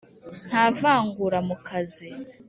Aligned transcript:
Nta 0.47 0.63
vangura 0.79 1.39
mu 1.47 1.55
kazi. 1.67 2.07